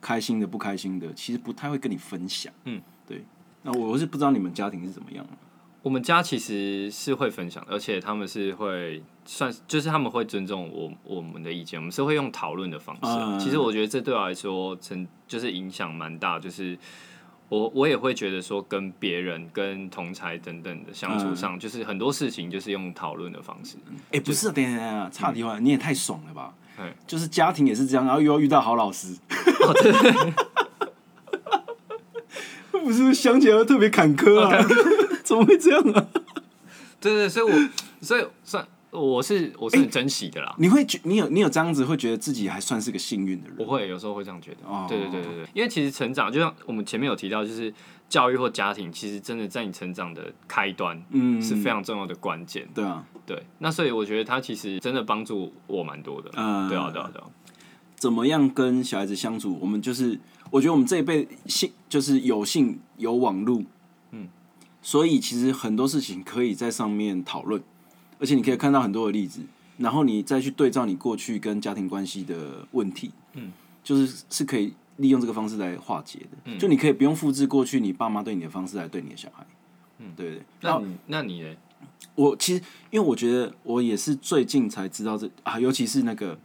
[0.00, 3.24] 开心的不开心的，其实不太会跟你分享，嗯，对。
[3.62, 5.24] 那我是不知道你们家庭是怎么样，
[5.82, 13.44] 我们家其实是会分享的，而且他们是会算，就是他们会尊重我我们的意见，我们是会用讨论的方式。
[13.44, 16.76] 其实我觉得这对我来说，成就是影响蛮大，就是
[17.54, 23.76] 我我也会觉得说，跟别人、跟同才等等的相处上，就是很多事情就是用讨论的方式。
[24.10, 26.92] 哎、不是，等一下等一下，差题话，你也太爽了吧哎？
[27.06, 30.32] 就是家庭也是这样，然后又要遇到好老师，哦，对对对
[32.84, 34.62] 不是想起来特别坎坷啊？
[35.24, 36.06] 怎么会这样啊？
[37.00, 37.68] 对对，所以我
[38.00, 40.54] 所以算我是我是很珍惜的啦。
[40.58, 43.64] 你会觉你有你有这样子会觉得自己还算是个幸运的人我？
[43.66, 47.72] 会有时候会这样觉得，哦对对对对对，因为其实成长就像我们前面有提到，就是
[48.08, 52.66] 教育或家庭，其实真的在你成长的开端嗯，是非常重要的关键。
[52.74, 53.04] 对啊。
[53.26, 56.30] 对，那所以我觉得他其实真的帮助我蛮多的。
[56.34, 57.26] 嗯对啊，对啊，对啊。
[57.96, 59.58] 怎么样跟小孩子相处？
[59.62, 63.62] 我们就是，我觉得我们这一辈幸就是有幸有网络，
[64.10, 64.28] 嗯，
[64.82, 67.62] 所以其实很多事情可以在上面讨论，
[68.18, 69.40] 而且你可以看到很多的例子，
[69.78, 76.38] 然后你再去对照你过去跟家庭关系的问题，嗯，就是是可以利用这个方式来化解的。
[76.44, 76.58] 嗯。
[76.58, 79.46] 就你可以不用复制过去你爸妈对你的方式来对你的小孩，
[79.98, 80.42] 嗯，对不对？
[80.60, 81.54] 那那你呢？
[82.14, 86.38] 我其实因为我觉得我也是最近才知道这啊，尤其是那个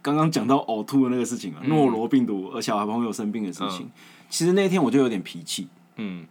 [0.00, 3.90] 刚刚讲到呕吐的那个事情啊，诺罗病毒而小孩朋友生病的事情，
[4.28, 6.26] 其实那天我就有点脾气，嗯。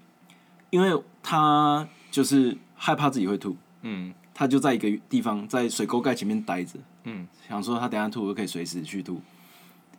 [0.72, 7.26] 因为他就是害怕自己会吐，嗯他就在一个地方在水沟盖前面待着，嗯。
[7.48, 9.22] 想说他等下吐我可以随时去吐，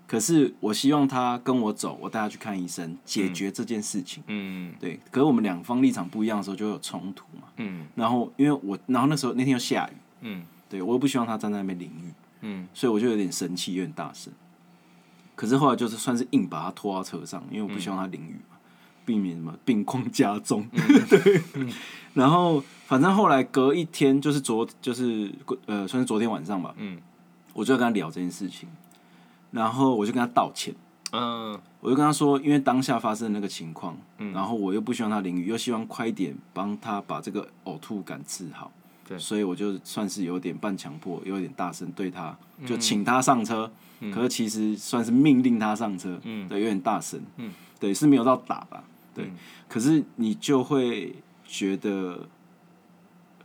[0.07, 4.23] 可是我希望他跟我走，我带他去看医生，解决这件事情。
[4.27, 7.49] 嗯对，可是我们两方立场不一样的时候，就会有冲突嘛。
[7.57, 7.87] 嗯。
[7.95, 10.43] 然后因为我，然后那时候那天又下雨，嗯。
[10.69, 12.69] 对我又不希望他站在那边淋雨，嗯。
[12.75, 14.33] 所以我就有点生气，有点大声。
[15.37, 18.57] 可是后来就是算是硬把他拖到车上，因为我不希望他淋雨嘛，
[19.05, 20.67] 避免什么病况加重。
[21.09, 21.43] 对，
[22.17, 25.31] 然后反正后来隔一天，就是昨就是
[25.67, 26.97] 呃，算是昨天晚上吧，嗯
[27.53, 28.67] 我就跟他聊这件事情，
[29.51, 30.75] 然后我就跟他道歉。
[31.13, 33.97] 嗯我就跟他说，因为当下发生的那个情况，
[34.33, 38.73] 然后我又不希望他淋雨，又希望快一点帮他把这个呕吐感治好，
[39.07, 43.71] 对所以我就算是有点半强迫，有点大声对他，就请他上车，
[44.13, 48.83] 可是其实算是命令他上车，嗯对，有点大声，嗯对，是没有到打吧，
[49.15, 49.37] 对，嗯
[49.69, 51.15] 可是你就会
[51.47, 52.29] 觉得，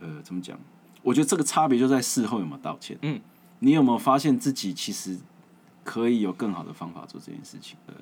[0.00, 0.58] 呃，怎么讲？
[1.02, 3.20] 我觉得这个差别就在事后有没有道歉，嗯，
[3.60, 5.18] 你有没有发现自己其实
[5.84, 7.76] 可以有更好的方法做这件事情？
[7.86, 7.94] 呃，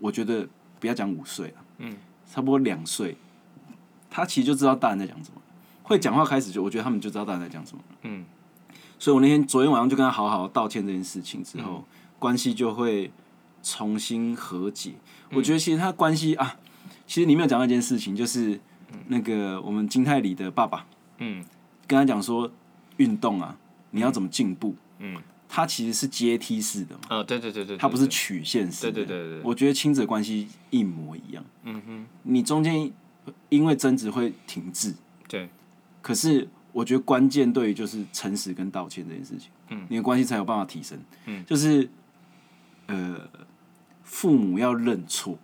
[0.00, 0.48] 我觉得
[0.80, 1.96] 不要讲五岁了，嗯，
[2.30, 3.16] 差不多两岁，
[4.08, 5.40] 他其实就知道大人在讲什么，
[5.82, 7.82] 会讲话开始就，我觉得他们就知道大人在讲什么。
[8.02, 8.24] 嗯
[9.00, 11.84] 所以我那天昨天晚上就跟他好好道歉这件事情之后，
[12.18, 13.12] 关系就会
[13.62, 14.94] 重新和解。
[15.30, 16.56] 我觉得其实他关系啊，
[17.06, 18.58] 其实你没有讲到一件事情，就是
[19.08, 20.86] 那个我们金泰里的爸爸
[21.18, 21.44] 嗯。
[21.86, 22.50] 跟他讲说，
[22.98, 23.56] 运动啊，
[23.92, 24.76] 你要怎么进步？
[24.98, 25.16] 嗯，
[25.48, 28.92] 他其实是阶梯式的嘛，啊，对对对对，它不是曲线式的。
[28.92, 29.42] 对对对对对。
[29.42, 32.92] 我觉得亲子关系一模一样，嗯哼，你中间
[33.48, 34.94] 因为争执会停滞，
[35.26, 35.48] 对，
[36.02, 41.88] 可是我觉得关键对于就是诚实跟道歉这件事情，嗯，你的关系才有办法提升，嗯，就是
[42.86, 43.18] 呃，
[44.02, 45.38] 父母要认错，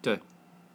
[0.00, 0.18] 对，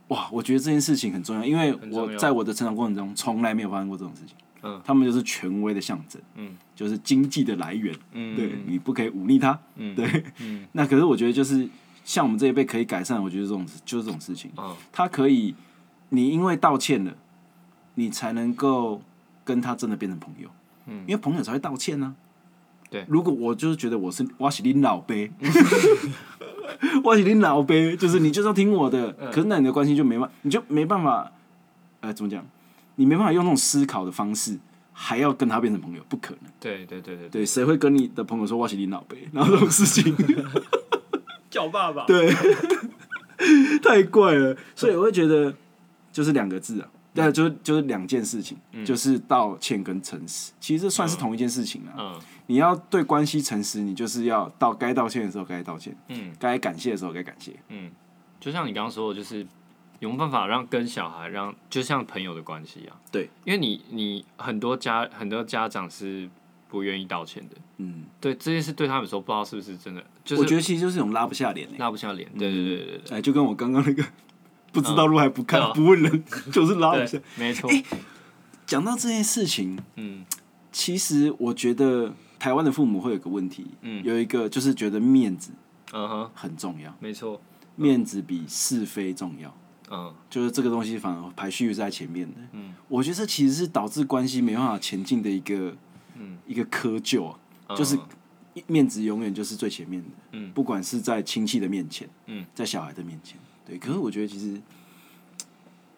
[0.10, 9.96] 哇，我觉得这件事情很重要，因为我在我的成长过程中从来没有发生过这种事情，嗯，他们就是权威的象征，嗯，就是经济的来源，嗯，对你不可以忤逆他，嗯。
[9.96, 10.66] 对，嗯。
[10.74, 11.68] 那可是我觉得就是
[12.04, 15.56] 像我们这一辈可以改善，我觉得这种就是这种事情，哦他可以，
[16.10, 17.16] 你因为道歉了，
[17.96, 19.02] 你才能够
[19.44, 20.50] 跟他真的变成朋友，
[20.86, 21.02] 嗯。
[21.08, 22.16] 因为朋友才会道歉呢、
[22.92, 23.04] 对。
[23.08, 25.32] 如果我就是觉得我是我是你老辈，
[27.04, 31.32] 我是你老辈，就是你就是要听我的，嗯可是那你的关系就没办，你就没办法，
[32.02, 32.46] 呃，怎么讲？
[32.96, 34.58] 你没办法用那种思考的方式，
[34.94, 36.52] 还要跟他变成朋友，不可能。
[36.60, 39.28] 对对对对对，谁会跟你的朋友说我是你老辈？
[39.34, 40.16] 然后这种事情，
[41.52, 42.34] 叫爸爸，对，
[43.84, 44.56] 太怪了。
[44.76, 45.54] 所以我会觉得，
[46.12, 51.94] 就是两个字啊，对，就是就是两件事情，就是道歉跟诚实，其实这算是同一件事情啊。
[51.98, 57.54] 嗯你要对关系诚实，你就是要到该道歉的时候该道歉，嗯该感谢的时候该感谢。
[57.70, 57.92] 嗯，
[58.40, 59.46] 就像你刚刚说的，就是
[60.00, 62.96] 有没有办法让跟小孩让就像朋友的关系啊？
[63.12, 66.30] 对，因为你你很多家很多家长是
[66.68, 72.30] 不愿意道歉的，嗯，对这件事对他们说不知道是不是真的，就是我觉得其实就是一种拉不下脸、欸，拉不下脸。
[72.38, 74.04] 对对对对对哎，就跟我刚刚那个
[74.72, 77.70] 不知道路还不看、不问人，就是拉不下对。，没错。
[78.66, 80.26] 讲到这件事情，嗯
[80.72, 84.04] 其实我觉得台湾的父母会有个问题，嗯。
[84.04, 85.52] 有一个就是觉得面子
[85.94, 87.42] 嗯哼，很重要，没错。
[87.76, 89.56] 面子比是非重要。
[89.90, 90.14] 嗯。
[90.30, 92.36] 就是这个东西反而排序在前面的。
[92.54, 95.76] 嗯，我觉得这其实是导致关系没办法前进的一个
[96.16, 97.76] 嗯，一个窠臼啊，嗯。
[97.76, 97.98] 就是
[98.68, 100.10] 面子永远就是最前面的。
[100.32, 100.52] 嗯。
[100.54, 103.78] 不管是在亲戚的面前，嗯，在小孩的面前，对。
[103.78, 104.62] 可是我觉得其实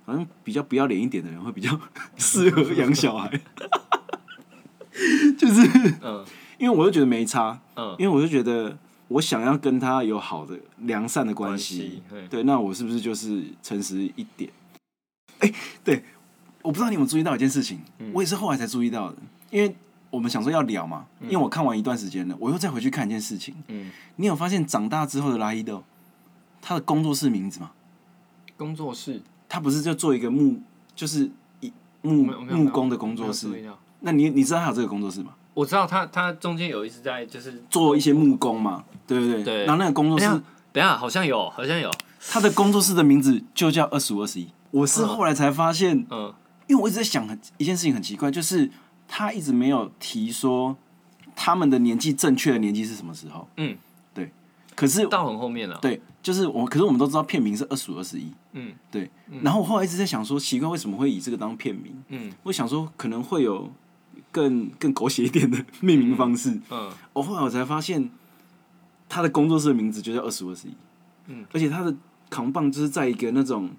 [0.06, 1.80] 好像比较不要脸一点的人会比较
[2.18, 3.30] 适合养小孩，
[5.38, 6.26] 就是嗯。
[6.58, 7.96] 因为我就觉得没差，嗯。
[8.00, 8.76] 因为我就觉得
[9.10, 14.52] 我想要跟他有好的良善的关关系系，对对，那我是不是就是诚实一点？
[15.40, 16.04] 哎、对，
[16.64, 18.12] 我不知道你有没有注意到一件事情，嗯。
[18.14, 19.18] 我也是后来才注意到的，
[19.52, 19.76] 因为
[20.10, 25.84] 我们想说要聊嘛，因为我看完一段时间了，我又再回去看一件事情，嗯，你有发现长大之后的拉伊豆，
[26.60, 27.72] 他的工作室名字吗？
[28.58, 29.22] 工作室。
[29.48, 30.60] 他不是就做一个木，
[30.96, 31.30] 就是
[31.62, 31.72] 一
[32.02, 33.48] 木木工的工作室
[34.02, 35.34] 那你你知道他有这个工作室吗？
[35.54, 39.44] 我知道他他中间有一直在就是做一些木工嘛，对不对？
[39.44, 41.90] 对然后那个工作室等一下，等下好像有好像有，
[42.30, 44.48] 他的工作室的名字就叫二十五二十一。
[44.70, 46.34] 我是后来才发现，嗯
[46.68, 48.70] 因为我一直在想很一件事情很奇怪，就是
[49.08, 50.76] 他一直没有提说
[51.36, 53.48] 他们的年纪正确的年纪是什么时候。
[53.56, 53.76] 嗯，
[54.14, 54.30] 对
[54.76, 55.80] 可是到很后面了。
[55.82, 58.32] 对，就是我，可是我们都知道片名是二十五二十一。
[58.52, 59.10] 嗯对，
[59.42, 62.04] 然后我后来一直在想说，奇怪为什么会以这个当片名？
[62.10, 63.72] 嗯我想说可能会有
[64.32, 66.50] 更更狗血一点的 命名方式。
[66.70, 68.10] 嗯我后来我才发现，
[69.10, 70.72] 他的工作室的名字就叫二十五二十一。
[71.28, 71.94] 嗯，而且他的
[72.30, 73.70] 扛棒就是在一个那种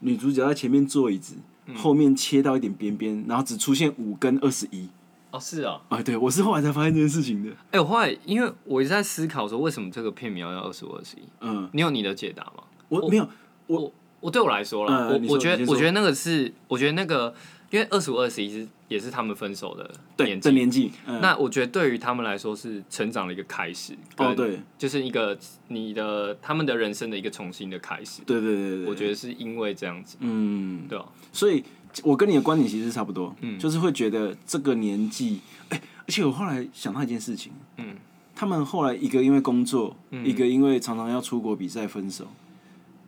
[0.00, 4.88] 女主角在前面坐椅子，嗯后面切到一点边边，然后只出现五跟二十一。
[5.30, 7.50] 哦是啊，啊，对我是后来才发现这件事情的。
[7.70, 12.64] 哎、我后来因为我一直在思考说为什么这个片名要叫二十五二十一，嗯，你有你的解答吗？
[12.88, 13.28] 我没有，
[13.66, 17.34] 我我对我来说了，嗯我我觉得我觉得那个是，我觉得那个
[17.70, 28.22] 因为二十五二十一是也是他们分手的对年纪，这年纪，嗯、那我觉得对于他们来说是成长的一个开始，哦对，就是一个你的他们的人生的一个重新的开始。
[28.24, 31.04] 对对对对，我觉得是因为这样子，嗯，对啊？
[31.32, 31.62] 所以
[32.02, 33.58] 我跟你的观点其实差不多，嗯。
[33.58, 37.96] 就是会觉得这个年纪，哎、而且我后来想到一件事情，嗯。
[38.34, 40.24] 他们后来一个因为工作，嗯。
[40.24, 42.26] 一个因为常常要出国比赛分手，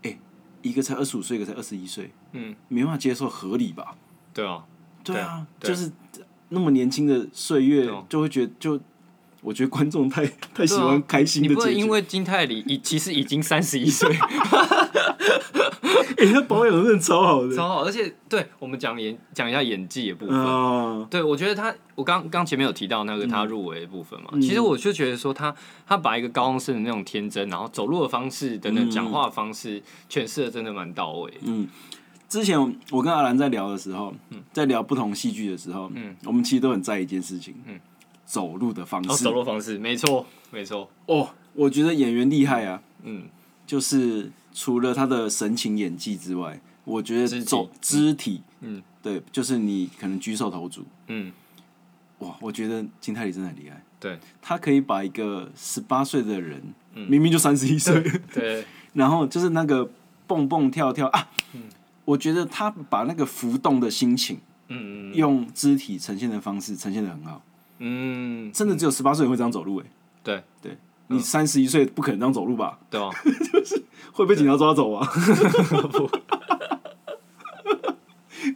[0.02, 0.18] 哎、
[0.60, 3.96] 一个才二十五岁，一个才二十一岁，嗯，没办法接受，合理吧？
[4.32, 4.64] 对啊，
[5.04, 5.90] 对啊，对就是
[6.50, 8.80] 那么年轻的岁月就会觉得就。
[9.42, 14.06] 我觉得观众太太喜欢开心你的结局，不能因为金泰梨已其实已经三十一岁，
[16.18, 17.56] 哎、他保养的真的超好的。
[17.56, 24.42] 超好，而且对我们讲演讲一下演技的部分，啊，对，我觉得他，我刚刚前面有提到那个他入围的部分嘛，嗯。
[24.42, 28.90] 其实我就觉得说他他把一个高中生的那种天真，然后走路的方式等等，嗯。
[28.90, 31.32] 讲话的方式诠释的真的蛮到位。
[31.40, 31.66] 嗯，
[32.30, 32.58] 之前
[32.90, 34.14] 我跟阿兰在聊的时候，
[34.52, 36.16] 在聊不同戏剧的时候，嗯。
[36.24, 37.78] 我们其实都很在意一件事情，嗯。
[38.24, 39.24] 走路的方式。
[39.24, 43.24] 走路方式，没错，没错，哦，我觉得演员厉害啊，嗯。
[43.66, 48.80] 就是除了他的神情演技之外，我觉得走肢体，嗯。
[49.02, 51.32] 对，就是你可能举手投足，嗯，
[52.18, 54.18] 哇，我觉得金泰梨真的很厉害，对。
[54.40, 56.62] 他可以把一个十八岁的人，
[56.94, 57.08] 嗯。
[57.10, 58.00] 明明就三十一岁，
[58.32, 58.64] 对，
[58.94, 59.90] 然后就是那个
[60.26, 61.28] 蹦蹦跳跳啊，
[62.04, 64.38] 我觉得他把那个浮动的心情。
[64.72, 67.42] 嗯嗯用肢体呈现的方式呈现的很好，
[67.80, 69.86] 嗯，真的只有十八岁人会这样走路哎、
[70.22, 70.44] 对。
[70.62, 70.78] 对。
[71.08, 72.78] 你三十一岁不可能这样走路吧？
[72.88, 73.10] 对吧？
[73.52, 73.82] 就是，
[74.12, 75.04] 会被警察抓走啊？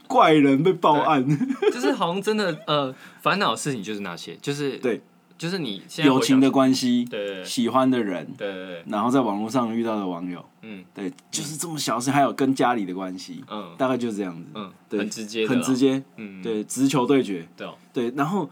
[0.07, 1.27] 怪人被报案，
[1.73, 5.01] 就是好像真的呃，烦恼的事情就是那些，就是对
[5.37, 10.83] 就是你友情的关系，对对喜欢的人，对对对，然后在网络上遇到的网友，嗯。
[10.93, 13.75] 对，就是这么小事，还有跟家里的关系，嗯。
[13.77, 17.75] 大概就是这样子，嗯，对，很直接，很直接，嗯，对，直球对决，对哦。
[17.91, 18.49] 对，然后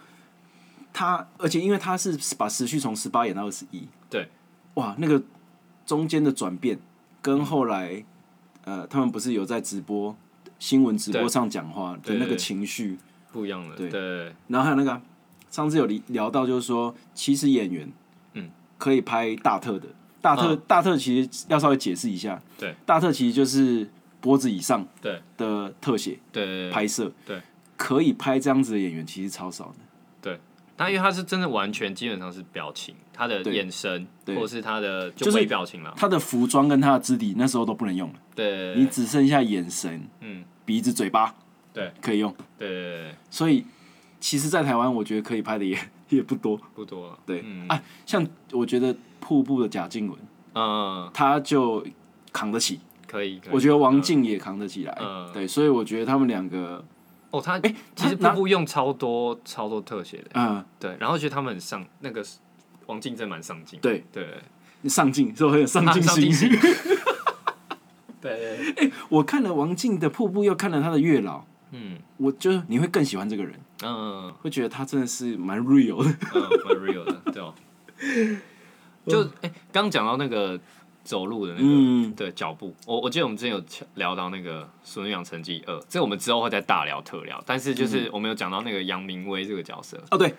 [0.92, 4.28] 他，而且因为他是把时序从十八演到二十一，对，
[4.74, 5.22] 哇，那个
[5.86, 6.78] 中间的转变
[7.22, 8.04] 跟后来，
[8.66, 10.14] 呃，他们不是有在直播
[10.60, 12.98] 新闻直播上讲话的那个情绪，
[13.32, 13.90] 不一样的，对。
[13.90, 14.36] 对。
[14.50, 15.02] 然后还有那个啊
[15.54, 17.88] 上次有聊聊到，就是说，其实演员，
[18.34, 19.88] 嗯，可以拍大特的，
[20.20, 20.62] 大特、嗯。
[20.66, 23.88] 大特其实要稍微解释一下，对，大特其实就是
[24.20, 25.22] 脖子以上对。
[25.38, 27.40] 的特写对对对，拍摄，对，
[27.78, 29.76] 可以拍这样子的演员其实超少的。
[30.76, 34.36] 但因为他是真的完全基本上是表情，他的眼神对。
[34.36, 35.94] 或者是他的就就是微表情了。
[35.96, 41.36] 他的服装跟他的肢体那时候都不能用了，对，你只剩下眼神、嗯，鼻子、嘴巴
[41.72, 41.92] 对。
[42.02, 42.34] 可以用。
[42.58, 43.64] 对对对对，所以
[44.24, 46.58] 其实，在台湾我觉得可以拍的也 也不多。
[46.74, 47.08] 不多。
[47.10, 47.20] 了。
[47.26, 47.68] 对、嗯。
[47.68, 50.18] 啊，像我觉得瀑布的贾静雯，
[50.56, 51.86] 嗯，他就
[52.32, 53.38] 扛得起，可以。
[53.40, 53.54] 可以。
[53.54, 54.98] 我觉得王静也扛得起来。
[55.02, 55.30] 嗯。
[55.34, 56.82] 对，所以我觉得他们两个，
[57.32, 62.26] 哦，他哎、其实他瀑布用超多超多特写的，嗯、对，然后觉得他们很上那个
[62.86, 64.06] 王静真蛮上进，对。
[64.10, 64.26] 对，
[64.90, 65.56] 上进，是不是？
[65.56, 66.50] 很有上进心？
[68.22, 68.74] 对。
[68.78, 71.98] 哎，我看了王静的瀑布，又看了他的月老，嗯。
[72.18, 76.10] 我就你会更喜欢这个人，嗯会觉得他真的是蛮 real 的。
[76.34, 77.54] 嗯，蛮 real 的，对哦。
[79.06, 80.58] 就哎，刚讲到那个
[81.04, 83.62] 走路的那个嗯，对脚步，我我记得我们之前有
[83.96, 87.44] 聊到那个《熟女养成绩二》，这个我们之后会再大聊特聊。
[87.46, 90.34] 但是就是我们有讲到那个杨明威这个角色，哦对，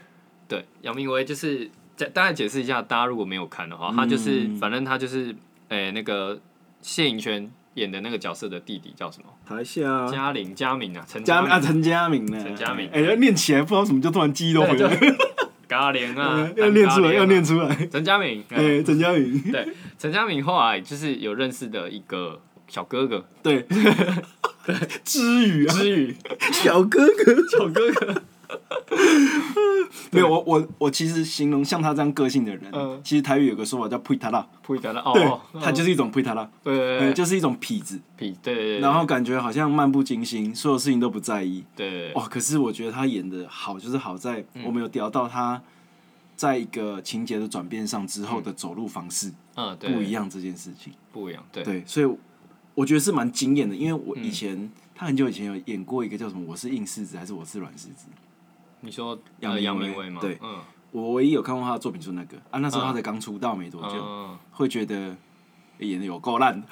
[0.48, 4.56] 对，杨明威就是大大概解释一下，大家如果没有看的话，他就是嗯。
[4.56, 5.36] 反正他就是
[5.68, 6.40] 诶、那个
[6.80, 9.28] 谢颖轩演的那个角色的弟弟叫什么？
[9.46, 12.38] 台下嘉玲、嘉敏啊，陈嘉明啊陈嘉敏呢？
[12.42, 12.88] 陈嘉敏。
[12.92, 14.98] 哎、要念起来，不知道什么就突然记忆都回来，
[15.68, 17.74] 嘉玲啊嗯，要念出来，要念出来。
[17.86, 18.42] 陈嘉敏。
[18.50, 23.66] 哎、哎陈嘉敏，对，陈嘉敏后来就是有认识的一个小哥哥，对，
[25.04, 26.16] 知语啊，知宇
[26.52, 27.34] 小哥哥。
[27.48, 28.22] 小哥哥，
[30.10, 33.00] 没有，我我我其实形容像他这样个性的人，嗯。
[33.02, 41.64] 其实台语有个说法叫“呸他啦不的”，对哦，，他就是一种呸他啦，哎，对对对，就是一种痞子，痞，对对对，然后感觉好像漫不经心，所有事情都不在意。
[41.76, 42.14] 对对对。
[42.14, 45.60] 哇，可是我觉得他演的好，就是好在我们有聊到他
[46.36, 50.92] 在一个情节的转变上之后的走路方式嗯，对不一，样这件事情。
[51.12, 52.08] 不一样，对，对，所以
[52.74, 58.06] 我觉得是蛮惊艳的，因为我以前、他很久以前有演过一个叫什么“我是硬柿子还是我是软柿子
[58.84, 60.20] 你说杨呃杨明威吗？
[60.20, 60.58] 对嗯，”，
[60.92, 65.16] 我唯一有看过他的作品就是那个啊，那时候他才刚出道没多久，嗯，会觉得
[65.78, 66.62] 演的有够烂，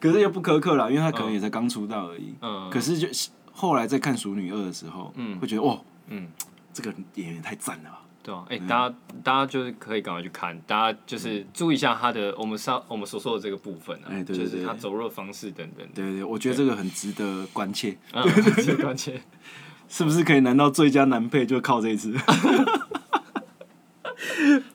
[0.00, 2.34] 可是又不苛刻啦，因为他可能也才刚出道而已。
[2.40, 3.08] 嗯，可是就
[3.52, 5.38] 后来在看《熟女二》的时候，嗯。
[5.38, 6.28] 会觉得哦，嗯，
[6.72, 8.02] 这个演员太赞了吧。
[8.28, 18.22] 对啊，哎，大家大家就是可以赶快去看，大家就是注意一下他的我们上我们所说的这个部分啊哎，对就是他走路的方式等等，对对对，我觉得这个很值得关切，嗯，
[18.56, 19.22] 值得关切，
[19.88, 22.14] 是不是可以拿到最佳男配就靠这一次？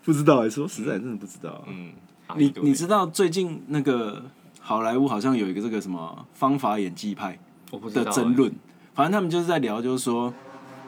[0.03, 1.93] 不知道哎、说实在真的不知道啊、嗯，
[2.35, 4.23] 你你知道最近那个
[4.59, 7.39] 好莱坞好像有一个这个什么方法演技派的
[7.71, 8.51] 我不知道争论，
[8.93, 10.33] 反正他们就是在聊，就是说，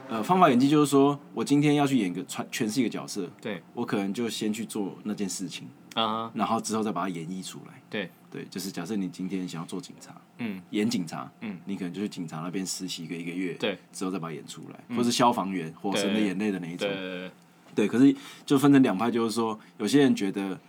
[0.08, 3.62] 呃，方法演技就是说我今天要去演一个全诠释一个角色，对。
[3.74, 7.82] 我可能就先去做那件事情，啊，然后之后再把它演绎出来。
[7.89, 10.62] 对，对，就是假设你今天想要做警察，嗯。
[10.70, 13.78] 演警察，嗯，你可能就去警察那边实习一个一个月，对。
[13.91, 16.88] 之后再把它演出来，或是消防员、火神的眼泪的那一种。
[16.88, 17.32] 对，对
[17.74, 17.88] 对。
[17.88, 18.15] 可是
[18.46, 20.60] 就分成两派，就是说，有些人觉得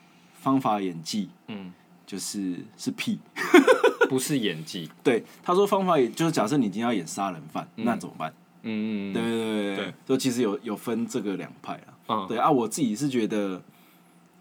[0.41, 1.73] 方法演技嗯，
[2.07, 3.19] 就是是屁，
[4.09, 8.33] 不是演技，对，他说方法演就是假设你今天要演杀人犯，那怎么办？
[8.69, 11.95] 嗯，对对对对，就其实有有分这个两派啊。
[12.09, 13.63] 嗯，对啊，我自己是觉得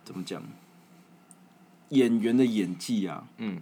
[0.04, 0.42] 怎么讲，
[1.90, 3.62] 演员的演技啊，嗯，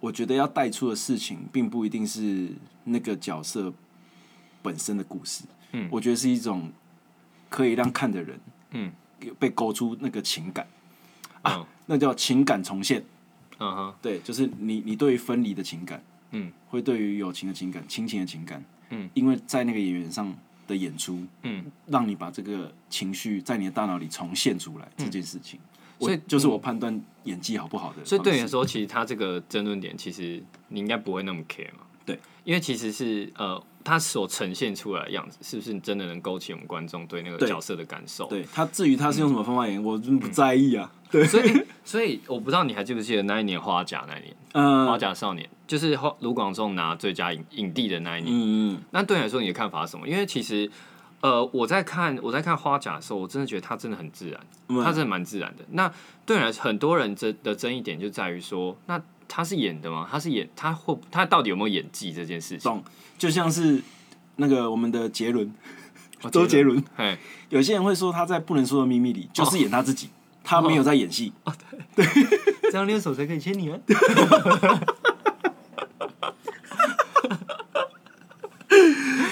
[0.00, 2.50] 我觉得要带出的事情，并不一定是
[2.84, 3.72] 那个角色
[4.62, 5.88] 本身的故事，嗯。
[5.90, 6.70] 我觉得是一种
[7.48, 8.40] 可以让看的人，
[8.72, 8.92] 嗯，
[9.38, 10.66] 被勾出那个情感，
[11.44, 13.04] 嗯那叫情感重现。
[13.58, 20.34] 嗯哼，对，就是你你对于分离的情感，嗯，会对于友情的情感、亲情的情感，嗯，因为在那个演员上
[20.66, 25.58] 的演出，嗯，让你把这个情绪在你的大脑里重现出来、这件事情，
[25.98, 28.04] 所以就是我判断演技好不好的。
[28.04, 31.80] 所以对你来说，其实他这个争论点，其实你应该不会那么 care 嘛。
[32.04, 38.26] 对，因为其实是呃，他所呈现出来的样子，是不是真的能勾起我们观众对那个角色的感受？
[38.26, 40.90] 对他至于他是用什么方法演，我真不在意啊。
[41.08, 48.34] 对，所以，所以我不知道你还记不记得那一年花甲那一年，花嗯甲少年就是后卢广仲拿最佳影影帝的那一年。
[48.34, 50.08] 嗯嗯那对你来说，你的看法是什么？
[50.08, 50.68] 因为其实，
[51.20, 55.64] 呃，我在看我在看花甲的时候，我真的觉得他真的很自然，嗯，他真的蛮自然的。
[55.70, 55.90] 那
[56.26, 60.08] 对你来说，很多人争的争议点就在于说，那他是演的吗？
[60.10, 62.82] 他是演他会他到底有没有演技这件事情？
[63.16, 63.82] 懂，就像是
[64.36, 65.52] 那个我们的杰伦，
[66.22, 70.10] 哦 周杰伦，哎，有些人会说他在《不能说的秘密》里就是演他自己，
[70.44, 71.32] 他没有在演戏。
[72.70, 73.78] 这样练手才可以牵你啊。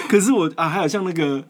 [0.07, 1.43] 可是我啊，还有像那个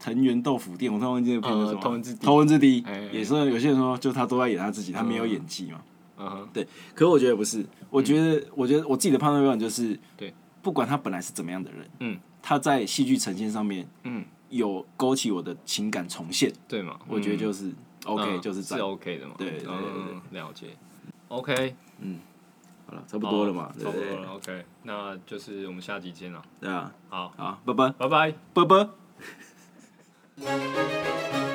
[0.00, 5.80] 藤原豆腐店，我突然忘记那个片子是什么，呃头文字 D 头文字 D，哎也是有些人说，就他都在演他自己，他没有演技嘛。
[6.18, 6.26] 嗯。
[6.30, 6.48] 哼，
[6.94, 10.32] 可是我觉得不是，我觉得，我觉得我自己的判断标准就是，对，
[10.66, 16.98] 不管他本来是怎么样的人，嗯，他在戏剧呈现上面，嗯，有勾起我的情感重现，对嘛？
[17.06, 17.72] 我觉得就是
[18.04, 18.74] OK，嗯就是是。
[18.74, 19.36] OK 的嘛。
[19.38, 20.76] 对对对对嗯，了解。
[21.28, 22.18] OK，嗯
[22.84, 23.72] 好了，差不多了嘛？
[23.78, 24.32] 差不多了。
[24.32, 26.42] OK，那就是我们下集见了。
[26.60, 28.34] 对啊，好，好，拜拜，拜拜。
[28.52, 28.88] 拜拜。